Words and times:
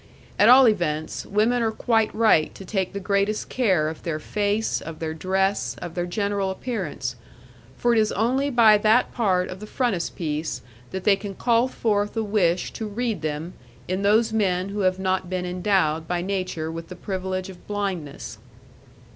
At 0.39 0.49
all 0.49 0.67
events, 0.67 1.27
women 1.27 1.61
are 1.61 1.69
quite 1.69 2.11
right 2.15 2.55
to 2.55 2.65
take 2.65 2.91
the 2.91 2.99
greatest 2.99 3.49
care 3.49 3.87
of 3.87 4.01
their 4.01 4.17
face, 4.17 4.81
of 4.81 4.97
their 4.97 5.13
dress, 5.13 5.75
of 5.79 5.93
their 5.93 6.07
general 6.07 6.49
appearance; 6.49 7.15
for 7.77 7.93
it 7.93 7.99
is 7.99 8.11
only 8.13 8.49
by 8.49 8.79
that 8.79 9.11
part 9.13 9.47
of 9.49 9.59
the 9.59 9.67
frontispiece 9.67 10.63
that 10.89 11.03
they 11.03 11.15
can 11.15 11.35
call 11.35 11.67
forth 11.67 12.17
a 12.17 12.23
wish 12.23 12.73
to 12.73 12.87
read 12.87 13.21
them 13.21 13.53
in 13.87 14.01
those 14.01 14.33
men 14.33 14.69
who 14.69 14.79
have 14.79 14.97
not 14.97 15.29
been 15.29 15.45
endowed 15.45 16.07
by 16.07 16.23
nature 16.23 16.71
with 16.71 16.87
the 16.87 16.95
privilege 16.95 17.47
of 17.47 17.67
blindness. 17.67 18.39